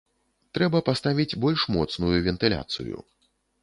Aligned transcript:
Трэба 0.57 0.81
паставіць 0.87 1.37
больш 1.45 1.69
моцную 1.77 2.13
вентыляцыю. 2.31 3.09